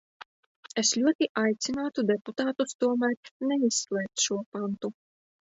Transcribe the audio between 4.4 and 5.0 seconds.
pantu.